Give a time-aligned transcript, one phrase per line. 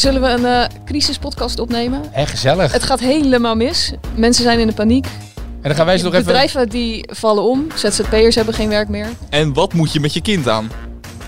[0.00, 2.02] Zullen we een eh, crisispodcast opnemen?
[2.12, 2.72] Echt gezellig.
[2.72, 3.92] Het gaat helemaal mis.
[4.14, 5.04] Mensen zijn in de paniek.
[5.36, 6.26] En dan gaan wij ze nog even...
[6.26, 7.66] Bedrijven die vallen om.
[7.74, 9.06] ZZP'ers hebben geen werk meer.
[9.30, 10.70] En wat moet je met je kind aan?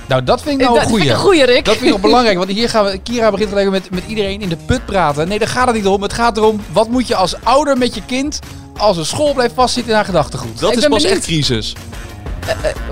[0.08, 1.32] Nou, dat vind ik nou Dat een vind ik goeie.
[1.34, 1.64] een goeie, Rick.
[1.64, 4.40] Dat vind ik nog belangrijk, want hier gaan we, Kira begint gelijk met, met iedereen
[4.40, 5.28] in de put praten.
[5.28, 6.02] Nee, daar gaat het niet om.
[6.02, 8.38] Het gaat erom, wat moet je als ouder met je kind
[8.76, 10.60] als een school blijft vastzitten in haar gedachtegoed?
[10.60, 11.16] Dat Ik is pas benieuwd.
[11.18, 11.74] echt crisis.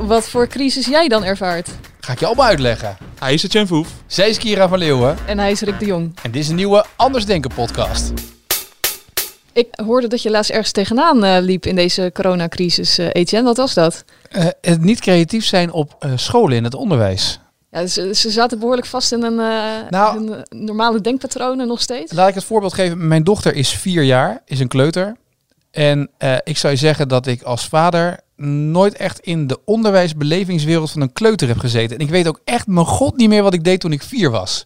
[0.01, 1.69] Wat voor crisis jij dan ervaart.
[2.01, 2.97] Ga ik je allemaal uitleggen.
[3.19, 3.89] Hij is het Jen Voef.
[4.07, 6.17] Zij is Kira van Leeuwen En hij is Rick de Jong.
[6.23, 8.13] en dit is een nieuwe Anders Denken podcast.
[9.53, 12.99] Ik hoorde dat je laatst ergens tegenaan eh, liep in deze coronacrisis.
[12.99, 14.05] eh Etienne, wat was dat?
[14.31, 17.41] Eh, het niet creatief zijn op eh, scholen in het onderwijs.
[17.71, 21.81] Ja, ze, ze zaten behoorlijk vast in een, eh, Nou- hun, eh, normale denkpatronen nog
[21.81, 22.13] steeds.
[22.13, 23.09] Laat ik het voorbeeld geven.
[23.09, 25.17] Mijn dochter is vier jaar, is een kleuter.
[25.71, 30.91] En eh, ik zou je zeggen dat ik als vader nooit echt in de onderwijsbelevingswereld
[30.91, 31.99] van een kleuter heb gezeten.
[31.99, 34.31] En ik weet ook echt mijn god niet meer wat ik deed toen ik vier
[34.31, 34.65] was.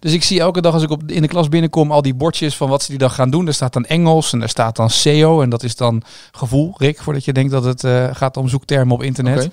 [0.00, 2.56] Dus ik zie elke dag als ik op, in de klas binnenkom al die bordjes
[2.56, 3.44] van wat ze die dag gaan doen.
[3.44, 5.42] Daar staat dan Engels en daar staat dan SEO.
[5.42, 8.94] En dat is dan gevoel, Rick, voordat je denkt dat het eh, gaat om zoektermen
[8.94, 9.48] op internet.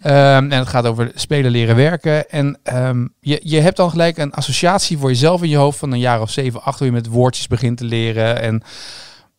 [0.00, 2.30] Ehm, en het gaat over spelen leren werken.
[2.30, 5.92] En ehm, je, je hebt dan gelijk een associatie voor jezelf in je hoofd van
[5.92, 8.40] een jaar of zeven, acht, hoe je met woordjes begint te leren.
[8.40, 8.62] En,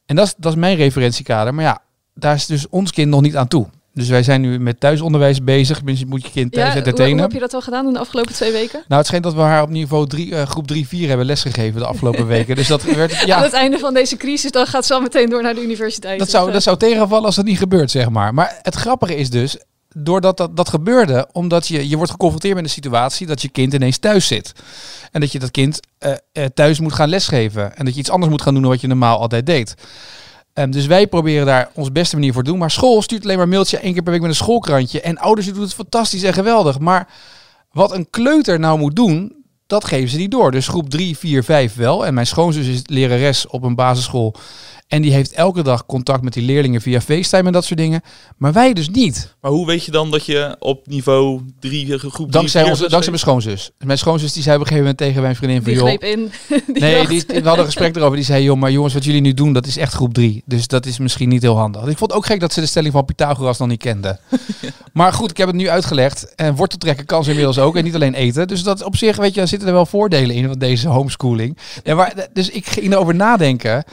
[0.08, 1.54] en dat, is, dat is mijn referentiekader.
[1.54, 1.80] Maar ja,
[2.14, 3.68] daar is dus ons kind nog niet aan toe.
[3.94, 5.82] Dus wij zijn nu met thuisonderwijs bezig.
[5.82, 7.24] Dus je moet je kind thuis Ja, hoe, hoe entertainen.
[7.24, 8.80] heb je dat al gedaan in de afgelopen twee weken?
[8.88, 11.80] Nou, het schijnt dat we haar op niveau drie, eh, groep 3, 4 hebben lesgegeven
[11.80, 12.56] de afgelopen weken.
[12.56, 15.30] Dus dat werd, Aan ja, het einde van deze crisis, dan gaat ze al meteen
[15.30, 16.18] door naar de universiteit.
[16.18, 18.34] dat Dus, zou, eh, dat zou tegenvallen als dat niet gebeurt, zeg maar.
[18.34, 19.58] Maar het grappige is dus,
[19.98, 23.74] doordat dat, dat gebeurde, omdat je, je wordt geconfronteerd met een situatie dat je kind
[23.74, 24.52] ineens thuis zit.
[25.12, 27.78] En dat je dat kind eh, eh, thuis moet gaan lesgeven.
[27.78, 29.76] En dat je iets anders moet gaan doen dan wat je normaal altijd deed.
[30.54, 32.60] Ehm, dus wij proberen daar ons beste manier voor te doen.
[32.60, 35.02] Maar school stuurt alleen maar mailtje één keer per week met een schoolkrantje.
[35.02, 36.80] En ouders doen het fantastisch en geweldig.
[36.80, 37.08] Maar
[37.72, 39.36] wat een kleuter nou moet doen,
[39.68, 40.52] dat geven ze niet door.
[40.52, 42.06] Dus groep 3, 4, 5 wel.
[42.06, 44.36] En mijn schoonzus is lerares op een basisschool.
[44.88, 48.02] En die heeft elke dag contact met die leerlingen via FaceTime en dat soort dingen.
[48.38, 49.36] Maar wij dus niet.
[49.42, 53.12] Maar hoe weet je dan dat je op niveau 3, groep 3, Dankzij, onze, dankzij
[53.12, 53.72] mijn schoonzus.
[53.78, 55.72] Mijn schoonzus die zei op een gegeven moment tegen mijn vriendin van...
[55.72, 56.32] die joh, greep in.
[56.74, 58.16] Die Nee, die, we hadden een gesprek erover.
[58.16, 60.44] Die zei, joh, maar jongens, wat jullie nu doen, dat is echt groep 3.
[60.46, 61.82] Dus dat is misschien niet heel handig.
[61.82, 64.20] Ik vond het ook gek dat ze de stelling van Pythagoras nog niet kenden.
[64.94, 66.36] Maar goed, ik heb het nu uitgelegd.
[66.36, 67.76] En wortel trekken kan ze inmiddels ook.
[67.76, 68.48] En niet alleen eten.
[68.48, 71.58] Dus dat op zich, weet je, zitten er wel voordelen in van deze homeschooling.
[71.84, 73.84] En waar, dus ik ging erover nadenken.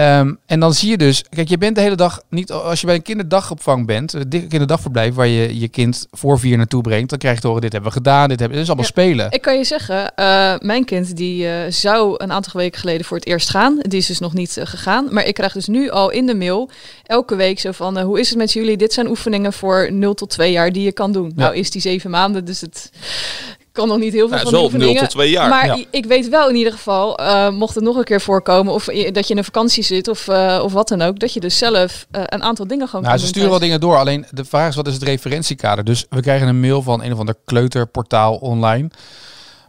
[0.00, 2.86] Ehm, en dan zie je dus, kijk, je bent de hele dag niet, als je
[2.86, 7.10] bij een kinderdagopvang bent, een dik- kinderdagverblijf waar je je kind voor vier naartoe brengt,
[7.10, 9.02] dan krijg je te horen, dit hebben we gedaan, dit hebben, dit is allemaal Ja.
[9.02, 9.30] spelen.
[9.30, 13.16] Ik kan je zeggen, eh, mijn kind die eh, zou een aantal weken geleden voor
[13.16, 13.78] het eerst gaan.
[13.82, 15.06] Die is dus nog niet eh, gegaan.
[15.10, 16.70] Maar ik krijg dus nu al in de mail
[17.06, 18.76] elke week zo van, eh, hoe is het met jullie?
[18.76, 21.32] Dit zijn oefeningen voor 0 tot 2 jaar die je kan doen.
[21.34, 22.90] Nou is die zeven maanden, dus het
[23.72, 25.02] kan nog niet heel veel Nou, van die is wel 0 oefeningen.
[25.02, 25.48] tot 2 jaar.
[25.48, 25.84] Maar Ja.
[25.90, 29.12] ik weet wel in ieder geval, eh, mocht het nog een keer voorkomen, of je-
[29.12, 31.58] dat je in een vakantie zit of, eh, of wat dan ook, dat je dus
[31.58, 33.96] zelf eh, een aantal dingen gewoon Nou, kan ze sturen wel dingen door.
[33.96, 35.84] Alleen de vraag is, wat is het referentiekader?
[35.84, 38.90] Dus we krijgen een mail van een of ander kleuterportaal online.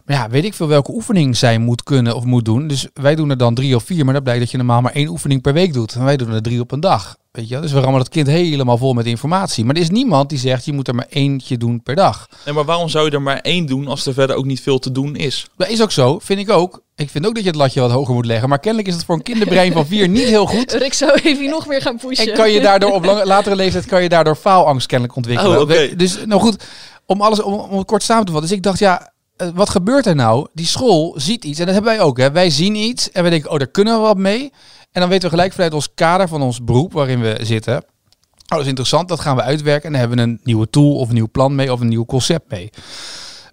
[0.06, 2.66] Maar ja, weet ik veel welke oefening zij moet kunnen of moet doen.
[2.66, 4.04] Dus wij doen er dan drie of vier.
[4.04, 5.94] Maar dat blijkt dat je normaal maar één oefening per week doet.
[5.94, 7.16] En wij doen er drie op een dag.
[7.32, 7.52] Weet je?
[7.52, 7.62] wel?
[7.62, 9.64] Dus we rammen dat kind helemaal vol met informatie.
[9.64, 12.28] Maar er is niemand die zegt, je moet er maar eentje doen per dag.
[12.44, 14.78] Nee, maar waarom zou je er maar één doen als er verder ook niet veel
[14.78, 15.46] te doen is?
[15.56, 16.82] Dat is ook zo, vind ik ook.
[16.96, 18.48] Ik vind ook dat je het latje wat hoger moet leggen.
[18.48, 20.72] Maar kennelijk is het voor een kinderbrein van vier niet heel goed.
[20.82, 22.26] Rick zou even nog meer gaan pushen.
[22.28, 25.56] En kan je daardoor op lange, latere leeftijd kan je daardoor faalangst kennelijk ontwikkelen.
[25.56, 25.72] Oh, oké.
[25.88, 26.64] We- Dus nou goed,
[27.06, 28.48] om alles om, om het kort samen te vatten.
[28.48, 29.11] Dus ik dacht, ja,
[29.54, 30.46] wat gebeurt er nou?
[30.52, 32.18] Die school ziet iets en dat hebben wij ook.
[32.18, 32.32] Hè.
[32.32, 34.52] Wij zien iets en we denken, oh, daar kunnen we wat mee.
[34.92, 37.76] En dan weten we gelijk vanuit ons kader van ons beroep waarin we zitten.
[37.76, 39.84] Oh, dat is interessant, dat gaan we uitwerken.
[39.84, 42.04] En dan hebben we een nieuwe tool of een nieuw plan mee of een nieuw
[42.04, 42.70] concept mee.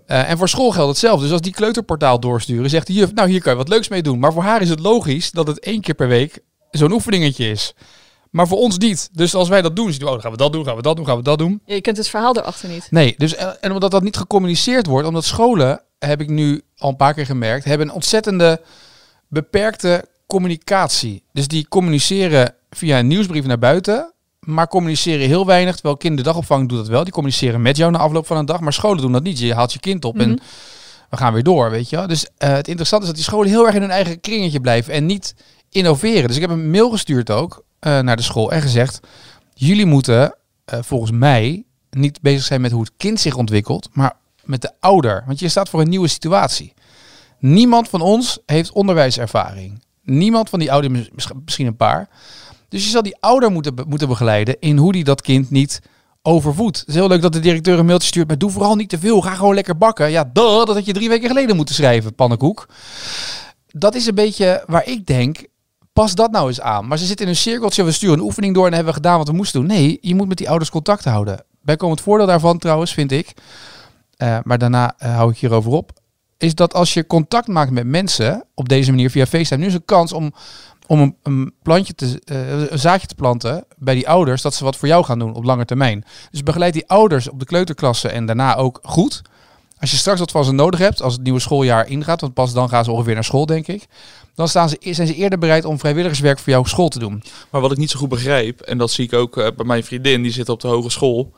[0.05, 1.23] Eh, en voor school geldt hetzelfde.
[1.23, 4.01] Dus als die kleuterportaal doorsturen, zegt de juf, nou hier kan je wat leuks mee
[4.01, 4.19] doen.
[4.19, 6.39] Maar voor haar is het logisch dat het één keer per week
[6.71, 7.73] zo'n oefeningetje is.
[8.29, 9.09] Maar voor ons niet.
[9.11, 10.95] Dus als wij dat doen, zien we, oh, gaan we dat doen, gaan we dat
[10.95, 11.61] doen, gaan we dat doen.
[11.65, 12.87] Ja, je kent het verhaal erachter niet.
[12.89, 16.89] Nee, dus eh, en omdat dat niet gecommuniceerd wordt, omdat scholen, heb ik nu al
[16.89, 18.61] een paar keer gemerkt, hebben een ontzettende
[19.27, 21.23] beperkte communicatie.
[21.33, 25.73] Dus die communiceren via een nieuwsbrief naar buiten, maar communiceren heel weinig.
[25.73, 27.03] Terwijl kinderdagopvang doet dat wel.
[27.03, 29.39] Die communiceren met jou na afloop van een dag, maar scholen doen dat niet.
[29.39, 30.37] Je haalt je kind op en Mhm.
[31.09, 32.07] we gaan weer door, weet je wel.
[32.07, 34.93] Dus eh, het interessante is dat die scholen heel erg in hun eigen kringetje blijven
[34.93, 35.35] en niet
[35.69, 36.27] innoveren.
[36.27, 38.99] Dus ik heb een mail gestuurd ook eh, naar de school en gezegd,
[39.53, 40.35] jullie moeten
[40.65, 44.71] eh, volgens mij niet bezig zijn met hoe het kind zich ontwikkelt, maar met de
[44.79, 45.23] ouder.
[45.25, 46.73] Want je staat voor een nieuwe situatie.
[47.39, 49.83] Niemand van ons heeft onderwijservaring.
[50.03, 52.09] Niemand van die ouderen, mis- misschien een paar.
[52.69, 55.81] Dus je zal die ouder moeten, moeten begeleiden in hoe die dat kind niet
[56.21, 56.79] overvoed.
[56.79, 58.99] Het is heel leuk dat de directeur een mailtje stuurt, maar doe vooral niet te
[58.99, 59.21] veel.
[59.21, 60.11] Ga gewoon lekker bakken.
[60.11, 62.67] Ja, duh, dat had je drie weken geleden moeten schrijven, pannenkoek.
[63.67, 65.45] Dat is een beetje waar ik denk,
[65.99, 66.87] pas dat nou eens aan.
[66.87, 69.17] Maar ze zitten in een cirkeltje, we sturen een oefening door en hebben we gedaan
[69.17, 69.69] wat we moesten doen.
[69.69, 71.43] Nee, je moet met die ouders contact houden.
[71.61, 73.33] Bijkomend voordeel daarvan trouwens, vind ik,
[74.17, 75.91] eh, maar daarna eh, hou ik hierover op,
[76.37, 79.73] is dat als je contact maakt met mensen op deze manier via FaceTime, nu is
[79.73, 80.33] een kans om,
[80.87, 84.63] om een, een plantje te, eh, een zaadje te planten bij die ouders, dat ze
[84.63, 86.05] wat voor jou gaan doen op lange termijn.
[86.31, 89.21] Dus begeleid die ouders op de kleuterklasse en daarna ook goed.
[89.79, 92.53] Als je straks wat van ze nodig hebt, als het nieuwe schooljaar ingaat, want pas
[92.53, 93.87] dan gaan ze ongeveer naar school, denk ik.
[94.39, 97.23] Dan staan ze, zijn ze eerder bereid om vrijwilligerswerk voor jouw school te doen.
[97.49, 99.83] Maar wat ik niet zo goed begrijp, en dat zie ik ook eh, bij mijn
[99.83, 101.33] vriendin, die zit op de hogeschool.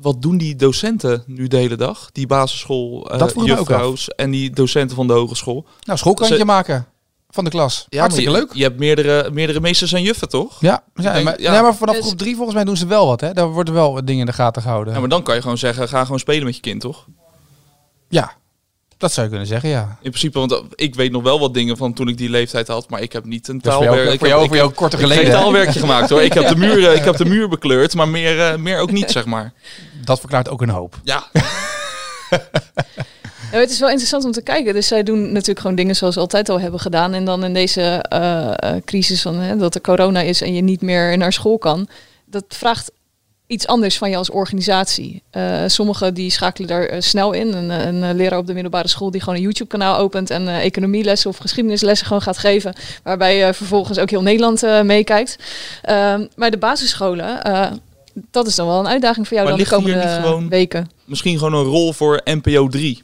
[0.00, 2.10] Wat doen die docenten nu de hele dag?
[2.12, 5.66] Die basisschool, eh Dat ook juffrouws en die docenten van de hogeschool.
[5.82, 6.86] Nou, schoolkrantje Ze- maken
[7.30, 7.86] van de klas.
[7.90, 8.52] Hartstikke maar leuk.
[8.52, 10.60] je, je hebt meerdere, meerdere meesters en juffen, toch?
[10.60, 11.52] Ja, ja, denk- maar, ja.
[11.54, 13.20] ja, maar vanaf Dus- groep drie volgens mij doen ze wel wat.
[13.20, 13.32] Hè?
[13.32, 14.94] Daar worden wel wat dingen in de gaten gehouden.
[14.94, 17.06] Ja, maar dan kan je gewoon zeggen, ga gewoon spelen met je kind, toch?
[18.08, 18.32] Ja,
[19.02, 19.98] dat zou je kunnen zeggen, ja.
[20.00, 22.68] In principe, want eh, ik weet nog wel wat dingen van toen ik die leeftijd
[22.68, 24.04] had, maar ik heb niet een voor jou, taalwerk.
[24.04, 25.34] voor ik jou, heb, voor ik jou korte heb geen geleden.
[25.36, 25.42] hè?
[25.42, 26.22] taalwerkje gemaakt hoor.
[26.22, 29.10] Ik heb de muur, ik heb de muur bekleurd, maar meer, eh, meer ook niet,
[29.18, 29.52] zeg maar.
[30.04, 31.00] Dat verklaart ook een hoop.
[31.04, 31.24] Ja,
[33.52, 34.74] Ja, het is wel interessant om te kijken.
[34.74, 37.14] Dus zij doen natuurlijk gewoon dingen zoals ze altijd al hebben gedaan.
[37.14, 40.62] En dan in deze eh, eh, crisis van hè, dat er corona is en je
[40.62, 41.88] niet meer naar school kan.
[42.24, 42.92] Dat vraagt
[43.52, 45.22] iets anders van je als organisatie.
[45.30, 47.52] Eh sommigen die schakelen daar eh, snel in.
[47.54, 50.48] Een, een eh, leraar op de middelbare school die gewoon een YouTube kanaal opent en
[50.48, 52.72] eh, economielessen of geschiedenislessen gewoon gaat geven.
[53.02, 55.38] Waarbij eh, vervolgens ook heel Nederland meekijkt.
[55.82, 57.40] Ehm, maar de basisscholen,
[58.30, 60.90] dat is dan wel een uitdaging voor jou Maar dan de komende niet gewoon- weken.
[61.04, 63.02] misschien gewoon een rol voor NPO 3.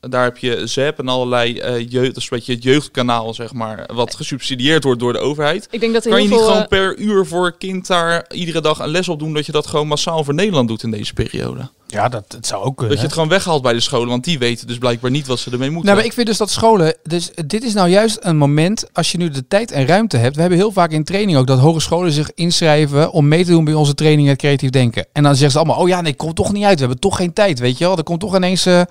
[0.00, 3.52] Daar heb je ZEP en allerlei eh jeugd, dat is een beetje het jeugdkanaal, zeg
[3.52, 5.68] maar, wat gesubsidieerd wordt door de overheid.
[5.70, 8.60] Ik denk dat Kan je niet veel, gewoon eh, per uur voor kind daar iedere
[8.60, 11.12] dag een les op doen, dat je dat gewoon massaal voor Nederland doet in deze
[11.12, 11.70] periode?
[11.90, 12.88] Ja, dat, dat zou ook kunnen.
[12.88, 15.38] Dat je het gewoon weghaalt bij de scholen, want die weten dus blijkbaar niet wat
[15.38, 15.84] ze ermee moeten.
[15.84, 16.96] Nou, maar ik vind dus dat scholen.
[17.02, 18.84] Dus dit is nou juist een moment.
[18.92, 20.34] Als je nu de tijd en ruimte hebt.
[20.34, 23.12] We hebben heel vaak in training ook dat hogescholen zich inschrijven.
[23.12, 25.06] om mee te doen bij onze training het creatief denken.
[25.12, 26.74] En dan zeggen ze allemaal: Oh ja, nee, komt toch niet uit.
[26.74, 27.58] We hebben toch geen tijd.
[27.58, 27.96] Weet je wel.
[27.96, 28.66] Er komt toch ineens.
[28.66, 28.86] eh, dat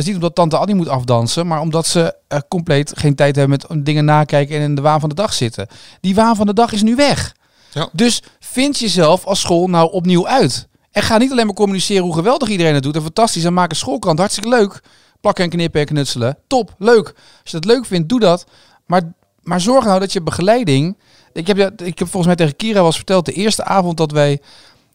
[0.00, 1.46] is niet omdat Tante Annie moet afdansen.
[1.46, 4.56] maar omdat ze eh, compleet geen tijd hebben met dingen nakijken.
[4.56, 5.66] en in de waan van de dag zitten.
[6.00, 7.34] Die waan van de dag is nu weg.
[7.72, 7.88] Ja.
[7.92, 10.67] Dus vind jezelf als school nou opnieuw uit.
[10.90, 12.96] En ga niet alleen maar communiceren hoe geweldig iedereen het doet.
[12.96, 13.44] En fantastisch.
[13.44, 14.18] En maak een schoolkrant.
[14.18, 14.80] Hartstikke leuk.
[15.20, 16.38] Plakken en knippen en knutselen.
[16.46, 16.74] Top.
[16.78, 17.06] Leuk.
[17.42, 18.46] Als je dat leuk vindt, doe dat.
[18.86, 19.12] Maar,
[19.42, 20.98] maar zorg nou dat je begeleiding...
[21.32, 23.26] Ik heb, ik heb volgens mij tegen Kira was verteld...
[23.26, 24.40] de eerste avond dat wij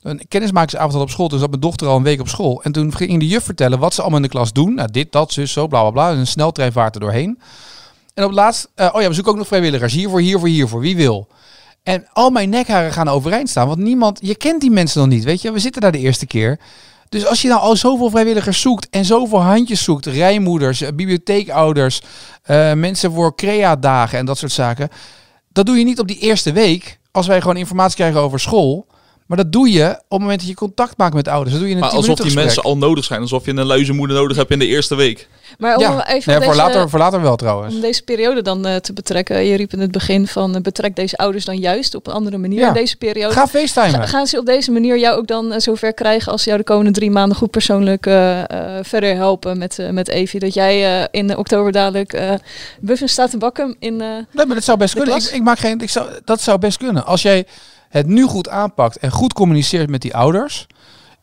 [0.01, 1.27] een kennismakingsavond hadden op school...
[1.27, 2.63] toen zat mijn dochter al een week op school.
[2.63, 4.73] En toen ging de juf vertellen wat ze allemaal in de klas doen.
[4.73, 6.11] Nou, dit, dat, zus, zo, bla, bla, bla.
[6.11, 7.39] En een sneltreinvaart er doorheen.
[8.13, 8.69] En op het laatst...
[8.75, 9.93] eh, oh ja, we zoeken ook nog vrijwilligers.
[9.93, 10.79] Hiervoor, hiervoor, hiervoor.
[10.79, 11.27] Wie wil?
[11.83, 13.67] En al mijn nekharen gaan overeind staan.
[13.67, 15.23] Want niemand, je kent die mensen nog niet.
[15.23, 16.59] Weet je, we zitten daar de eerste keer.
[17.09, 22.01] Dus als je nou al zoveel vrijwilligers zoekt en zoveel handjes zoekt, rijmoeders, eh, bibliotheekouders,
[22.43, 24.89] eh, mensen voor crea-dagen en dat soort zaken.
[25.49, 28.87] Dat doe je niet op die eerste week, als wij gewoon informatie krijgen over school.
[29.25, 31.51] Maar dat doe je op het moment dat je contact maakt met ouders.
[31.51, 33.51] Dat doe je in een maar 10 alsof die mensen al nodig zijn, alsof je
[33.51, 35.27] een luizenmoeder nodig hebt in de eerste week.
[35.57, 37.75] Maar om Ja, even nee, voor, deze, later, voor later wel trouwens.
[37.75, 39.45] om deze periode dan eh, te betrekken.
[39.45, 42.37] Je riep in het begin van eh, betrek deze ouders dan juist op een andere
[42.37, 42.67] manier Ja.
[42.67, 43.33] in deze periode.
[43.33, 43.99] Ga facetimen.
[43.99, 46.61] Ga- gaan ze op deze manier jou ook dan eh, zover krijgen als ze jou
[46.61, 48.03] de komende drie maanden goed persoonlijk
[48.81, 50.39] verder helpen met, eh, met Evie?
[50.39, 52.31] Dat jij eh, in oktober dadelijk eh
[52.79, 54.01] buffen staat te bakken in...
[54.01, 55.15] eh, Nee, maar dat zou best kunnen.
[55.15, 57.05] Ik, ik maak geen, ik zou, dat zou best kunnen.
[57.05, 57.45] Als jij
[57.93, 60.67] het nu goed aanpakt en goed communiceert met die ouders.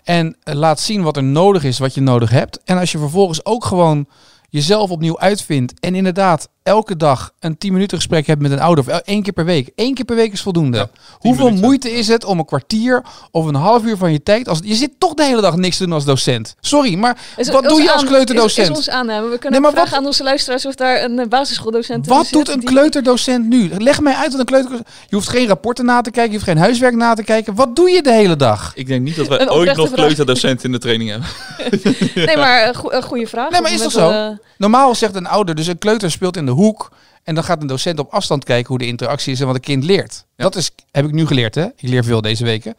[0.05, 2.63] En laat zien wat er nodig is, wat je nodig hebt.
[2.65, 4.07] En als je vervolgens ook gewoon
[4.49, 5.81] jezelf opnieuw uitvindt.
[5.81, 8.85] En inderdaad elke dag een 10 minuten gesprek hebt met een ouder.
[8.89, 9.71] Of één keer per week.
[9.77, 10.77] Eén keer per week is voldoende.
[10.77, 10.89] Ja,
[11.19, 11.65] Hoeveel minuten.
[11.67, 14.49] moeite is het om een kwartier of een half uur van je tijd.
[14.49, 16.55] Als, je zit toch de hele dag niks te doen als docent.
[16.61, 18.67] Sorry, maar is wat doe je als kleuterdocent?
[18.67, 19.29] Is, is ons aanname.
[19.29, 22.07] We kunnen Nee, maar ook vragen wat- aan onze luisteraars of daar een eh, basisschooldocent
[22.07, 23.71] Wat doet een die- kleuterdocent nu?
[23.79, 24.71] Leg mij uit wat een kleuter.
[25.09, 27.55] Je hoeft geen rapporten na te kijken, je hoeft geen huiswerk na te kijken.
[27.55, 28.73] Wat doe je de hele dag?
[28.75, 31.29] Ik denk niet dat wij Een ooit nog kleuterdocenten in de training hebben.
[32.27, 33.51] Nee, maar een goe- een goede vraag.
[33.51, 36.50] Nee, maar is toch dat, Normaal zegt een ouder, dus een kleuter speelt in de
[36.51, 36.91] hoek.
[37.23, 39.61] En dan gaat een docent op afstand kijken hoe de interactie is en wat een
[39.61, 40.25] kind leert.
[40.37, 41.65] Dat is, heb ik nu geleerd, hè?
[41.65, 42.75] Ik leer veel deze weken.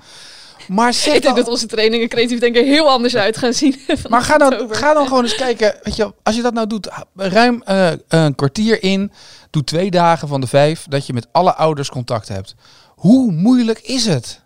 [0.68, 3.80] Maar zeg ik denk dan, dat onze trainingen creatief denken heel anders uit gaan zien.
[4.10, 4.76] maar ga dan, oktober.
[4.76, 5.76] ga dan gewoon eens kijken.
[5.84, 9.12] Weet je, als je dat nou doet, ruim eh, een kwartier in.
[9.50, 12.56] Doe twee dagen van de vijf dat je met alle ouders contact hebt.
[12.96, 14.42] Hoe moeilijk is het?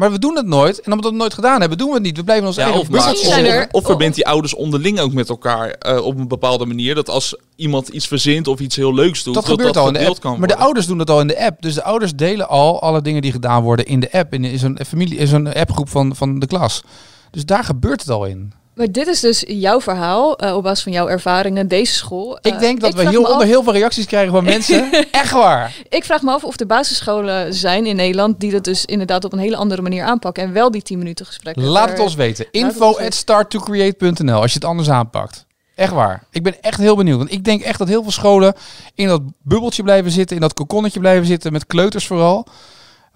[0.00, 0.80] Maar we doen het nooit.
[0.80, 2.16] En omdat we het nooit gedaan hebben, doen we het niet.
[2.16, 4.54] We blijven ons Ja, eigen of, maar, of, zijn of, er- of verbindt die ouders
[4.54, 6.94] onderling ook met elkaar eh, op een bepaalde manier.
[6.94, 10.06] Dat als iemand iets verzint of iets heel leuks doet, dat gebeurt al in de
[10.06, 10.20] app.
[10.20, 11.62] kan Maar de ouders doen dat al in de app.
[11.62, 14.32] Dus de ouders delen al alle dingen die gedaan worden in de app.
[14.34, 16.82] In, in zo'n familie, in zo'n appgroep van, van de klas.
[17.30, 18.52] Dus daar gebeurt het al in.
[18.80, 22.38] Maar dit is dus jouw verhaal, eh, op basis van jouw ervaringen, deze school.
[22.42, 24.90] Ik Eh, denk dat we af- onder heel veel reacties krijgen van mensen.
[25.10, 25.74] Echt waar.
[25.88, 29.32] Ik vraag me af of er basisscholen zijn in Nederland die dat dus inderdaad op
[29.32, 30.42] een hele andere manier aanpakken.
[30.42, 31.56] En wel die 10 minuten gesprek.
[31.56, 32.46] Laat het ons weten.
[32.50, 35.46] Info at starttocreate.nl als je het anders aanpakt.
[35.74, 36.22] Echt waar.
[36.30, 37.18] Ik ben echt heel benieuwd.
[37.18, 38.54] Want ik denk echt dat heel veel scholen
[38.94, 40.36] in dat bubbeltje blijven zitten.
[40.36, 41.52] In dat kokonnetje blijven zitten.
[41.52, 42.46] Met kleuters vooral.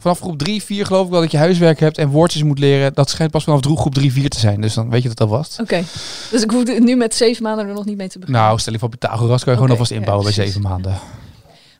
[0.04, 2.94] Vanaf groep 3, 4 geloof ik wel dat je huiswerk hebt en woordjes moet leren.
[2.94, 4.61] Dat schijnt pas vanaf dro- groep 3, 4 te zijn.
[4.61, 5.58] Dus dan weet je dat dat was.
[5.61, 5.84] Oké,
[6.30, 8.42] dus ik hoef nu met zeven maanden er nog niet mee te beginnen.
[8.42, 10.99] Nou, stel je voor Pythagoras kan je Oké, gewoon alvast ja, inbouwen bij zeven maanden.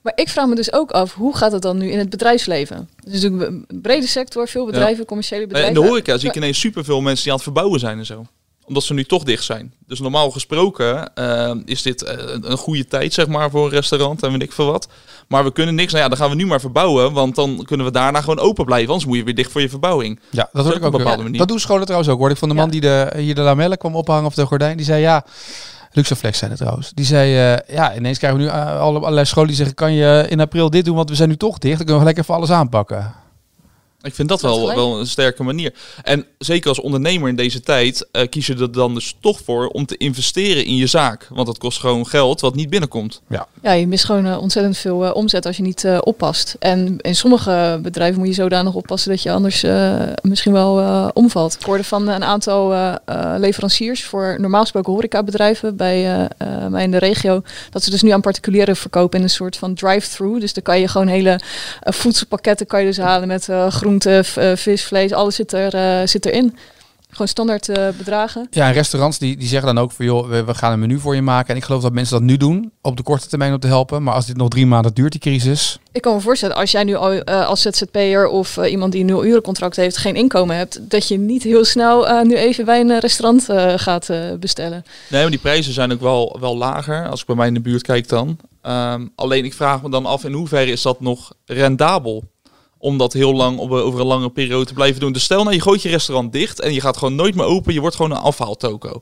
[0.01, 2.89] Maar ik vraag me dus ook af, hoe gaat het dan nu in het bedrijfsleven?
[3.03, 5.75] Dus een brede sector, veel bedrijven, commerciële bedrijven.
[5.75, 8.25] In de horeca zie ik ineens superveel mensen die aan het verbouwen zijn en zo.
[8.67, 9.73] Omdat ze nu toch dicht zijn.
[9.87, 14.23] Dus normaal gesproken eh, is dit eh, een goede tijd zeg maar voor een restaurant
[14.23, 14.87] en weet ik veel wat.
[15.27, 15.91] Maar we kunnen niks.
[15.91, 17.13] Nou ja, dan gaan we nu maar verbouwen.
[17.13, 18.87] Want dan kunnen we daarna gewoon open blijven.
[18.89, 20.19] Anders moet je weer dicht voor je verbouwing.
[20.29, 20.93] Ja, dat hoor ook ik op ook.
[20.93, 21.39] een bepaalde manier.
[21.39, 22.19] Dat doen scholen trouwens ook.
[22.19, 22.71] Hoor ik van de man Ja.
[22.71, 24.77] die de, hier de lamellen kwam ophangen of de gordijn.
[24.77, 25.25] Die zei ja,
[25.91, 26.91] Luxaflex zijn het trouwens.
[26.93, 30.25] Die zei eh, ja, ineens krijgen we nu alle, allerlei scholen die zeggen kan je
[30.29, 31.77] in april dit doen, want we zijn nu toch dicht.
[31.77, 33.13] Dan kunnen we gelijk even alles aanpakken.
[34.05, 35.73] Ik vind dat Dat wel, wel een sterke manier.
[36.03, 39.67] En zeker als ondernemer in deze tijd eh, kies je er dan dus toch voor
[39.67, 41.27] om te investeren in je zaak.
[41.33, 43.21] Want dat kost gewoon geld wat niet binnenkomt.
[43.61, 46.55] Ja, je mist gewoon eh, ontzettend veel eh, omzet als je niet eh, oppast.
[46.59, 51.07] En in sommige bedrijven moet je zodanig oppassen dat je anders eh, misschien wel eh,
[51.13, 51.53] omvalt.
[51.59, 56.67] Ik hoorde van een aantal eh, eh, leveranciers voor normaal gesproken horecabedrijven bij eh, eh,
[56.67, 57.41] mij in de regio.
[57.69, 60.39] Dat ze dus nu aan particulieren verkopen in een soort van drive-thru.
[60.39, 61.39] Dus dan kan je gewoon hele
[61.81, 63.71] voedselpakketten kan je dus halen met eh
[64.01, 65.11] groente, v- eh, vis, vlees.
[65.13, 66.55] Alles zit, er, eh, zit erin.
[67.09, 68.47] Gewoon standaard eh, bedragen.
[68.51, 70.99] Ja, en restaurants die, die zeggen dan ook van joh, we, we gaan een menu
[70.99, 71.49] voor je maken.
[71.49, 74.03] En ik geloof dat mensen dat nu doen, op de korte termijn om te helpen.
[74.03, 75.79] Maar als dit nog drie maanden duurt, die crisis.
[75.91, 79.01] Ik kan me voorstellen, als jij nu al, eh, als ZZP'er of eh, iemand die
[79.01, 82.65] een nul urencontract heeft, geen inkomen hebt, dat je niet heel snel eh, nu even
[82.65, 84.85] bij een eh, restaurant eh, gaat eh, bestellen.
[85.09, 87.09] Nee, maar die prijzen zijn ook wel, wel lager.
[87.09, 88.37] Als ik bij mij in de buurt kijk dan.
[88.61, 92.23] Ehm, alleen ik vraag me dan af in hoeverre is dat nog rendabel?
[92.85, 95.11] Om dat heel lang op, een- over een lange periode te blijven doen.
[95.11, 97.73] Dus stel nou je gooit je restaurant dicht en je gaat gewoon nooit meer open.
[97.73, 99.01] Je wordt gewoon een afhaaltoko.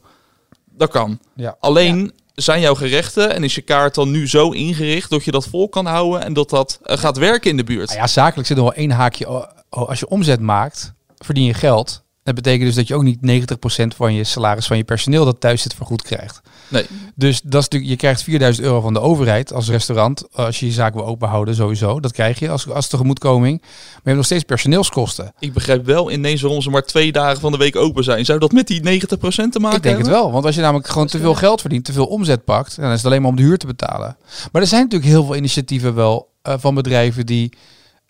[0.71, 1.19] Dat kan.
[1.35, 1.55] Ja.
[1.59, 5.47] Alleen zijn jouw gerechten en is je kaart dan nu zo ingericht dat je dat
[5.47, 7.87] vol kan houden en dat dat eh, gaat werken in de buurt.
[7.87, 9.29] Nou ja, zakelijk zit er wel één haakje.
[9.29, 12.02] Oh, oh, als je omzet maakt, verdien je geld.
[12.23, 13.45] Dat betekent dus dat je ook niet
[13.83, 16.41] 90% van je salaris van je personeel dat thuis zit vergoed krijgt.
[16.67, 16.85] Nee.
[17.15, 20.23] Dus dat is natuurlijk, je krijgt 4000 euro van de overheid als restaurant.
[20.31, 21.99] Als je je zaak wil open houden, sowieso.
[21.99, 23.61] Dat krijg je als, als tegemoetkoming.
[23.61, 25.33] Maar je hebt nog steeds personeelskosten.
[25.39, 28.25] Ik begrijp wel ineens waarom ze maar twee dagen van de week open zijn.
[28.25, 30.09] Zou dat met die 90% te maken Ik denk het hebben?
[30.09, 30.31] wel.
[30.31, 32.97] Want als je namelijk gewoon te veel geld verdient, te veel omzet pakt, dan is
[32.97, 34.17] het alleen maar om de huur te betalen.
[34.51, 37.53] Maar er zijn natuurlijk heel veel initiatieven wel eh, van bedrijven die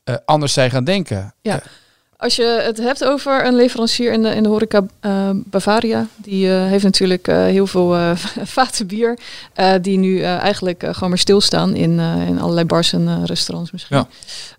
[0.04, 1.34] eh, anders zijn gaan denken.
[1.42, 1.64] Ja.
[2.24, 6.50] Als je het hebt over een leverancier in de, in de horeca, eh, Bavaria, die
[6.54, 8.16] eh, heeft natuurlijk eh, heel veel
[8.58, 9.18] vaten bier,
[9.82, 14.06] die nu eigenlijk gewoon maar stilstaan in, in allerlei bars en restaurants misschien.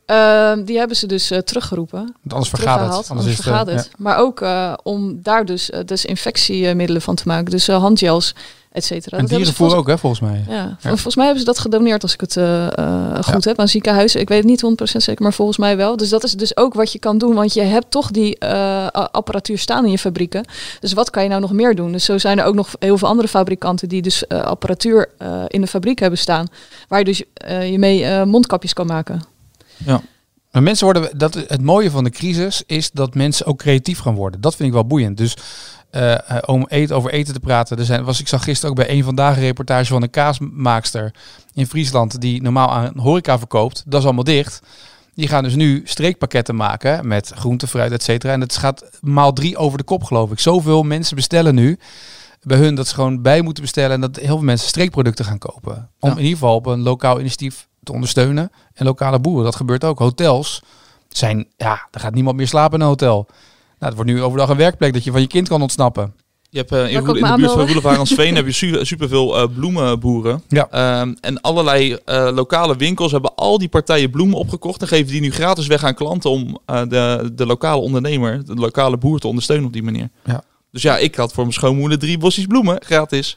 [0.07, 1.99] Ehm, die hebben ze dus teruggeroepen.
[1.99, 3.11] Want anders vergaat het.
[3.11, 3.91] Anders, is het, vergaat het.
[3.97, 4.45] Maar ook
[4.83, 7.51] om daar dus desinfectiemiddelen van te maken.
[7.51, 8.35] Dus handgels,
[8.75, 9.19] et cetera.
[9.19, 10.45] En dierenvoer ook, hè, volgens mij.
[10.49, 13.51] Ja, ja, volgens mij hebben ze dat gedoneerd, als ik het uh, uh, goed ja.
[13.51, 14.21] heb, aan ziekenhuizen.
[14.21, 14.65] Ik weet het niet
[14.95, 15.97] 100% zeker, maar volgens mij wel.
[15.97, 18.87] Dus dat is dus ook wat je kan doen, want je hebt toch die uh,
[18.87, 20.45] apparatuur staan in je fabrieken.
[20.81, 21.93] Dus wat kan je nou nog meer doen?
[21.93, 25.11] Dus zo zijn er ook nog heel veel andere fabrikanten die dus uh, apparatuur
[25.49, 26.47] in de fabriek hebben staan,
[26.89, 27.23] waar je dus
[27.71, 29.23] je mee mondkapjes kan maken.
[29.77, 30.01] Ja.
[30.51, 34.15] Maar mensen worden, dat, het mooie van de crisis is dat mensen ook creatief gaan
[34.15, 34.41] worden.
[34.41, 35.17] Dat vind ik wel boeiend.
[35.17, 35.37] Dus
[35.97, 37.79] uh, om eten, over eten te praten.
[37.79, 41.15] Er zijn, was, ik zag gisteren ook bij een vandaag een reportage van een kaasmaakster
[41.55, 43.83] in Friesland die normaal aan horeca verkoopt.
[43.87, 44.61] Dat is allemaal dicht.
[45.15, 48.33] Die gaan dus nu streekpakketten maken met groente, fruit, et cetera.
[48.33, 50.39] En het gaat maal drie over de kop, geloof ik.
[50.39, 51.79] Zoveel mensen bestellen nu
[52.43, 55.39] bij hun dat ze gewoon bij moeten bestellen en dat heel veel mensen streekproducten gaan
[55.39, 55.91] kopen.
[56.01, 56.17] Om ja.
[56.17, 58.51] in ieder geval op een lokaal initiatief te ondersteunen.
[58.75, 59.99] En lokale boeren, dat gebeurt ook.
[59.99, 60.63] Hotels
[61.09, 63.27] zijn, ja, er gaat niemand meer slapen in een hotel.
[63.85, 66.15] Nou, het wordt nu overdag een werkplek dat je van je kind kan ontsnappen.
[66.51, 68.85] Je hebt uh, in, Roel, in de buurt van Roelofaar en Sveen heb je su
[68.85, 70.43] superveel uh, bloemenboeren.
[70.49, 71.01] Ja.
[71.01, 75.21] Um, en allerlei uh, lokale winkels hebben al die partijen bloemen opgekocht en geven die
[75.21, 79.67] nu gratis weg aan klanten om de, de lokale ondernemer, de lokale boer te ondersteunen
[79.67, 80.09] op die manier.
[80.25, 80.43] Ja.
[80.71, 83.37] Dus ja, ik had voor mijn schoonmoeder drie bosjes bloemen gratis.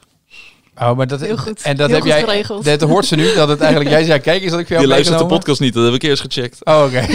[0.79, 1.61] Oh, maar dat, Heel goed.
[1.61, 2.19] En dat Heel heb goed jij.
[2.23, 2.65] geregeld.
[2.65, 3.33] Dat hoort ze nu.
[3.33, 5.73] Dat het eigenlijk jij zei: kijk eens dat ik veel Je luistert de podcast niet,
[5.73, 6.65] dat heb ik eerst gecheckt.
[6.65, 6.99] Oh, oké.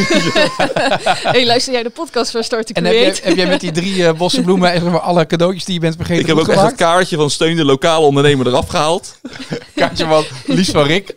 [1.35, 3.26] hey, luister jij de podcast van Start to En heb jij, Create?
[3.28, 6.26] heb jij met die drie bossen bloemen maar alle cadeautjes die je bent vergeten Ik
[6.26, 6.76] heb ook echt het gemaakt?
[6.81, 9.19] kaartje van steun de lokale ondernemer eraf gehaald.
[9.75, 11.14] kaartje van Lies van Rick.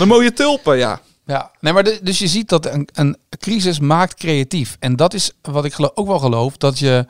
[0.00, 1.00] Een mooie tulpen, ja.
[1.26, 4.76] Ja, nee, maar de- dus je ziet dat een, een crisis maakt creatief.
[4.80, 7.06] En dat is wat ik geloof, ook wel geloof, dat je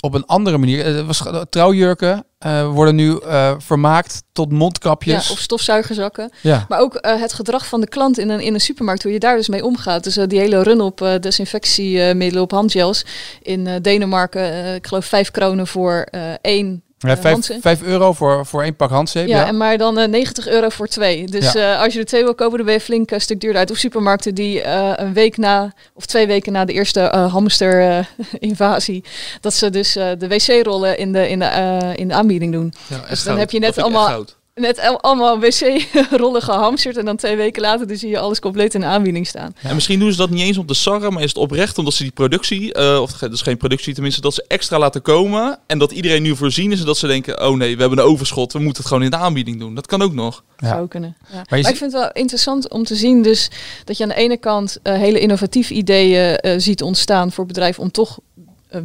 [0.00, 0.96] op een andere manier...
[0.98, 5.30] eh, trouwjurken eh, worden nu eh, vermaakt tot Ja, mondkapjes.
[5.30, 6.30] of stofzuigerzakken.
[6.40, 9.18] Ja, Maar ook het gedrag van de klant in een, in een supermarkt, hoe je
[9.18, 10.04] daar dus mee omgaat.
[10.04, 13.04] Dus die hele run op desinfectiemiddelen, op handgels.
[13.42, 16.06] In Denemarken, ik geloof vijf kronen voor
[16.40, 17.60] één ja eh, vijf, handzeep.
[17.60, 19.26] vijf euro voor, voor één pak handzeep.
[19.28, 21.26] Ja, Ja, en maar dan eh, 90 euro voor twee.
[21.26, 21.74] Dus Ja.
[21.74, 23.70] eh, als je er twee wil kopen, dan ben je flink een stuk duurder uit.
[23.70, 29.04] Of supermarkten die eh, een week na, of twee weken na de eerste eh, hamster-invasie,
[29.40, 32.72] dat ze dus eh, de wc-rollen in de, in, de, eh, in de aanbieding doen.
[33.08, 34.24] Dus dan heb je net allemaal-
[34.60, 38.74] Net al- allemaal wc-rollen gehamsterd en dan twee weken later dus zie je alles compleet
[38.74, 39.54] in de aanbieding staan.
[39.62, 41.94] En misschien doen ze dat niet eens om te sarren, maar is het oprecht omdat
[41.94, 45.58] ze die productie, eh, of ge- dus geen productie tenminste, dat ze extra laten komen.
[45.66, 48.04] En dat iedereen nu voorzien is en dat ze denken, oh nee, we hebben een
[48.04, 49.74] overschot, we moeten het gewoon in de aanbieding doen.
[49.74, 50.44] Dat kan ook nog.
[50.58, 50.68] Ja.
[50.68, 51.16] Zou kunnen.
[51.32, 51.42] Ja.
[51.48, 53.50] Maar, ik vind het wel interessant om te zien dus
[53.84, 57.82] dat je aan de ene kant eh, hele innovatieve ideeën eh, ziet ontstaan voor bedrijven
[57.82, 58.18] om toch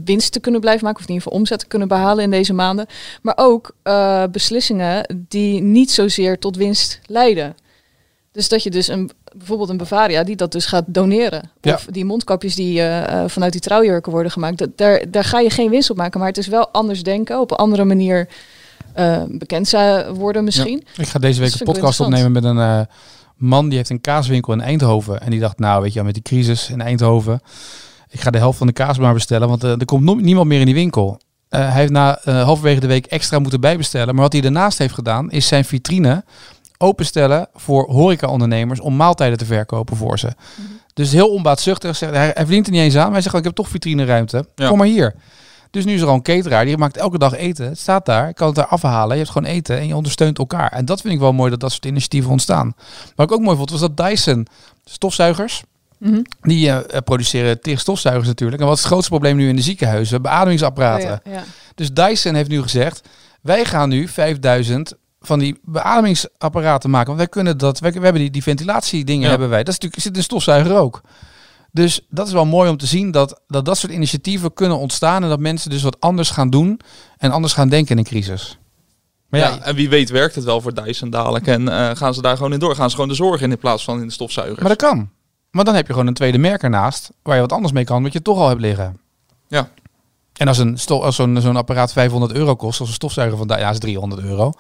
[0.06, 2.54] winst te kunnen blijven maken of in ieder geval omzet te kunnen behalen in deze
[2.54, 2.86] maanden.
[3.22, 7.56] Maar ook eh, beslissingen die niet zozeer tot winst leiden.
[8.32, 11.52] Dus dat je dus een, bijvoorbeeld een Bavaria die dat dus gaat doneren.
[11.62, 11.74] Ja.
[11.74, 14.58] Of die mondkapjes die eh, eh, vanuit die trouwjurken worden gemaakt.
[14.58, 16.20] Dat, daar, daar ga je geen winst op maken.
[16.20, 18.28] Maar het is wel anders denken, op een andere manier
[18.96, 19.72] eh, bekend
[20.16, 20.84] worden misschien.
[20.98, 22.82] Ik ga deze week een podcast opnemen met een eh,
[23.36, 25.22] man die heeft een kaaswinkel in Eindhoven.
[25.22, 27.42] En die dacht, nou weet je wel, met die crisis in Eindhoven,
[28.10, 30.48] ik ga de helft van de kaas maar bestellen, want eh, er komt no- niemand
[30.48, 31.20] meer in die winkel.
[31.50, 34.14] Eh, hij heeft na eh, halverwege de week extra moeten bijbestellen.
[34.14, 36.24] Maar wat hij daarnaast heeft gedaan, is zijn vitrine
[36.78, 40.34] openstellen voor horecaondernemers om maaltijden te verkopen voor ze.
[40.94, 41.96] Dus heel onbaatzuchtig.
[41.96, 43.04] Zegt, hij, hij verdient er niet eens aan.
[43.04, 44.46] Maar hij zegt, ik heb toch vitrineruimte.
[44.56, 44.68] Ja.
[44.68, 45.16] Kom maar hier.
[45.72, 47.66] Dus nu is er al een cateraar, die maakt elke dag eten.
[47.68, 49.18] Het staat daar, ik kan het daar afhalen.
[49.18, 50.72] Je hebt gewoon eten en je ondersteunt elkaar.
[50.72, 52.74] En dat vind ik wel mooi dat dat soort initiatieven ontstaan.
[53.16, 54.48] Wat ik ook mooi vond, was dat Dyson
[54.86, 55.64] stofzuigers.
[56.00, 56.22] Mhm.
[56.42, 58.62] Die eh, eh, produceren tegen stofzuigers natuurlijk.
[58.62, 60.22] En wat is het grootste probleem nu in de ziekenhuizen?
[60.22, 61.22] Beademingsapparaten.
[61.24, 61.44] Ja, ja.
[61.76, 63.08] Dus Dyson heeft nu gezegd,
[63.42, 67.08] wij gaan nu 5000 van die beademingsapparaten maken.
[67.08, 69.30] Want wij kunnen dat, wij, we hebben die, die ventilatiedingen Ja.
[69.30, 69.64] hebben wij.
[69.64, 71.02] Dat is natuurlijk, zit in een stofzuiger ook.
[71.72, 75.24] Dus dat is wel mooi om te zien dat, dat dat soort initiatieven kunnen ontstaan.
[75.24, 76.80] En dat mensen dus wat anders gaan doen
[77.18, 78.58] en anders gaan denken in een crisis.
[79.30, 82.14] Maar ja, Ja, en wie weet werkt het wel voor Dyson dadelijk en eh, gaan
[82.14, 82.76] ze daar gewoon in door.
[82.76, 84.60] Gaan ze gewoon de zorg in in plaats van in de stofzuigers.
[84.60, 85.10] maar dat kan.
[85.56, 88.04] Maar dan heb je gewoon een tweede merk ernaast waar je wat anders mee kan,
[88.04, 89.00] wat je toch al hebt liggen.
[89.48, 89.70] Ja.
[90.34, 93.70] En als, een als zo'n zo'n apparaat 500 euro kost, als een stofzuiger van, ja,
[93.70, 94.52] is 300 euro.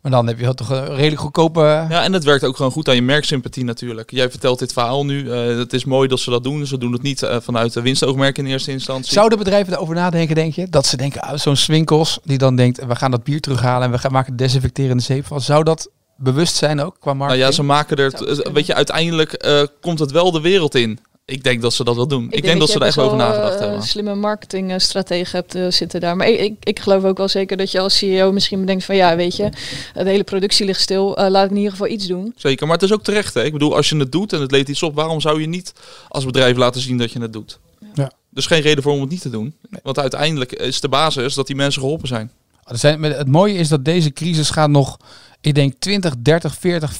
[0.00, 1.60] Maar dan heb je toch een redelijk goedkope...
[1.88, 4.10] Ja, en het werkt ook gewoon goed aan je merksympathie natuurlijk.
[4.10, 5.30] Jij vertelt dit verhaal nu.
[5.30, 6.66] eh, het is mooi dat ze dat doen.
[6.66, 9.12] Ze doen het niet eh, vanuit de winstoogmerk in eerste instantie.
[9.12, 10.68] Zouden bedrijven erover nadenken, denk je?
[10.68, 13.92] Dat ze denken, ah, zo'n Swinkels, die dan denkt, we gaan dat bier terughalen en
[13.92, 15.40] we gaan maken desinfecterende zeep van.
[15.40, 15.90] Zou dat
[16.22, 17.46] bewust zijn ook qua nou marketing?
[17.48, 18.12] ja, ze maken er...
[18.14, 20.98] Eh, weet je, uiteindelijk eh, komt het wel de wereld in.
[21.24, 22.26] Ik denk dat ze dat wel doen.
[22.30, 23.76] Ik, denk, dat, ze daar echt over nagedacht eh, hebben.
[23.76, 26.16] Een slimme marketingstratege hebt eh, zitten daar.
[26.16, 28.96] Maar ik, ik, ik geloof ook wel zeker dat je als CEO misschien bedenkt van
[28.96, 29.48] ja, weet je,
[29.94, 31.16] de hele productie ligt stil.
[31.16, 32.32] eh, laat ik in ieder geval iets doen.
[32.36, 33.34] Zeker, maar het is ook terecht.
[33.34, 33.44] Hè?
[33.44, 35.72] Ik bedoel, als je het doet en het leed iets op, waarom zou je niet
[36.08, 37.58] als bedrijf laten zien dat je het doet?
[37.94, 38.10] Ja.
[38.30, 39.54] Dus geen reden voor om het niet te doen.
[39.82, 42.30] Want uiteindelijk is de basis dat die mensen geholpen zijn.
[42.64, 44.96] Er zijn, met- het mooie is dat deze crisis gaat nog,
[45.42, 46.98] ik denk 20, 30, 40,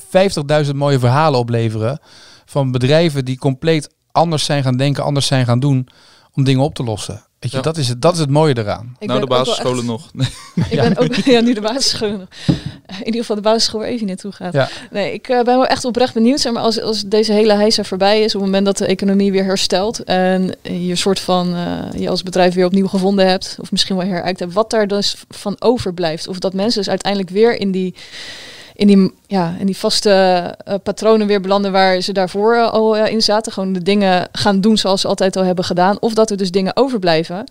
[0.67, 1.99] 50.000 mooie verhalen opleveren.
[2.45, 5.89] Van bedrijven die compleet anders zijn gaan denken, anders zijn gaan doen
[6.33, 7.25] om dingen op te lossen.
[7.43, 7.63] Weet je, Ja.
[7.63, 8.97] dat, is het, dat is het mooie eraan.
[8.99, 10.11] Ik nou, de basisscholen echt- nog.
[10.55, 10.83] Ik Ja.
[10.83, 12.29] ben ook ja, nu de basisschool nog.
[12.87, 14.53] In ieder geval de basisschool waar even naartoe gaat.
[14.53, 14.69] Ja.
[14.91, 16.41] Nee, ik eh, ben wel echt oprecht benieuwd.
[16.41, 19.33] Zeg maar, als, als deze hele heisa voorbij is, op het moment dat de economie
[19.33, 23.71] weer herstelt en je soort van eh, je als bedrijf weer opnieuw gevonden hebt, of
[23.71, 26.29] misschien wel herijkt hebt, wat daar dus van overblijft.
[26.29, 27.95] Of dat mensen dus uiteindelijk weer in die,
[28.75, 30.11] in die, ja, in die vaste
[30.65, 33.53] eh, patronen weer belanden waar ze daarvoor eh, al eh, in zaten.
[33.53, 36.01] Gewoon de dingen gaan doen zoals ze altijd al hebben gedaan.
[36.01, 37.45] Of dat er dus dingen overblijven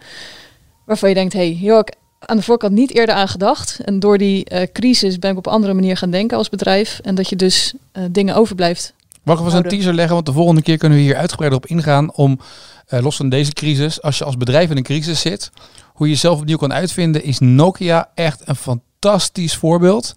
[0.85, 3.79] waarvan je denkt, hé, hey, hier had ik aan de voorkant niet eerder aan gedacht.
[3.85, 6.99] En door die eh, crisis ben ik op een andere manier gaan denken als bedrijf.
[7.03, 8.93] En dat je dus eh, dingen overblijft.
[9.23, 10.13] Mag ik wel eens een teaser leggen?
[10.13, 12.39] Want de volgende keer kunnen we hier uitgebreider op ingaan om,
[12.87, 15.51] eh, los van deze crisis, als je als bedrijf in een crisis zit,
[15.93, 20.13] hoe je jezelf opnieuw kan uitvinden, is Nokia echt een fantastisch voorbeeld.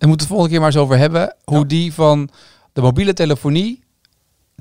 [0.00, 1.64] En we moeten het volgende keer maar eens over hebben, hoe Ja.
[1.64, 2.28] die van
[2.72, 3.82] de mobiele telefonie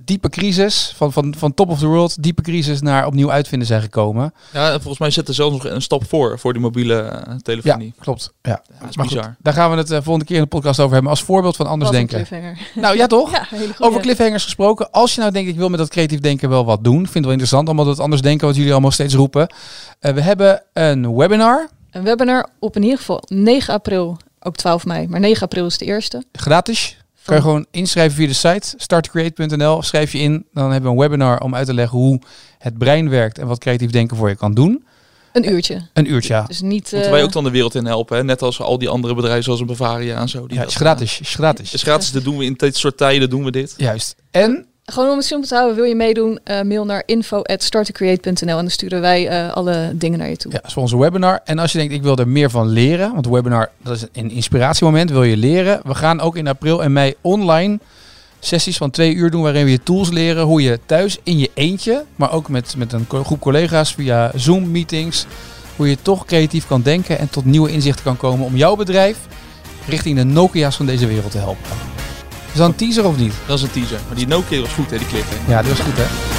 [0.04, 3.82] diepe crisis, van, van, van top of the world, diepe crisis naar opnieuw uitvinden zijn
[3.82, 4.34] gekomen.
[4.54, 7.22] Ja, en volgens mij zit er zelfs nog een stap voor, voor die mobiele eh,
[7.28, 7.94] Ja, telefonie.
[8.00, 8.34] klopt.
[8.42, 8.50] Ja.
[8.52, 9.36] Ja, dat is Maar goed, bizar.
[9.40, 11.68] daar gaan we het eh, volgende keer in de podcast over hebben als voorbeeld van
[11.68, 12.16] anders denken.
[12.16, 12.58] cliffhanger.
[12.76, 13.32] Nou ja, toch?
[13.32, 13.48] Ja.
[13.80, 14.92] Over cliffhangers gesproken.
[14.92, 16.94] Als je nou denkt, ik wil met dat creatief denken wel wat doen.
[16.98, 19.54] Vind het wel interessant, allemaal dat anders denken wat jullie allemaal steeds roepen.
[20.00, 24.86] Eh, we hebben een webinar, Een webinar op in ieder geval 9 april, ook 12
[24.86, 26.24] mei, maar 9 april is de eerste.
[26.32, 26.98] gratis.
[27.26, 29.82] Kan je gewoon inschrijven via de site startcreate.nl.
[29.82, 32.22] Schrijf je in, dan hebben we een webinar om uit te leggen hoe
[32.58, 34.84] het brein werkt en wat creatief denken voor je kan doen.
[35.34, 35.88] Een uurtje.
[35.94, 36.44] Een uurtje, ja.
[36.44, 36.72] Dus niet...
[36.72, 38.24] Moeten eh, wij ook dan de wereld in helpen, hè?
[38.24, 40.48] net als al die andere bedrijven zoals een Bavaria en zo.
[40.48, 41.20] Die Ja, is gratis.
[41.20, 41.68] Is gratis.
[41.68, 43.74] eh, is gratis, dat doen we in dit soort tijden, doen we dit.
[43.78, 44.16] Juist.
[44.32, 48.56] En Gewoon om het simpel te houden, wil je meedoen, eh, mail naar info.startocreate.nl en
[48.56, 50.52] dan sturen wij eh, alle dingen naar je toe.
[50.52, 51.40] Ja, dat is onze webinar.
[51.44, 54.32] En als je denkt, ik wil er meer van leren, want webinar dat is een
[54.32, 55.82] inspiratiemoment, wil je leren.
[55.84, 57.80] We gaan ook in april en mei online
[58.40, 61.52] sessies van twee uur doen, waarin we je tools leren hoe je thuis in je
[61.54, 65.26] eentje, maar ook met, met een groep collega's via Zoom-meetings,
[65.76, 69.18] hoe je toch creatief kan denken en tot nieuwe inzichten kan komen om jouw bedrijf
[69.88, 71.99] richting de Nokia's van deze wereld te helpen.
[72.52, 73.34] Is dat een teaser of niet?
[73.46, 74.00] Dat is een teaser.
[74.08, 75.24] Maar die Nokia was goed, hè, die clip.
[75.30, 75.52] hè?
[75.52, 76.39] Ja, dat is goed hè.